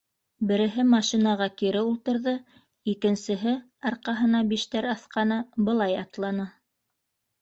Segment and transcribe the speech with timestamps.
[0.51, 2.33] Береһе машинаға кире ултырҙы,
[2.95, 3.53] икенсеһе,
[3.91, 6.49] арҡаһына биштәр аҫҡаны, былай атланы.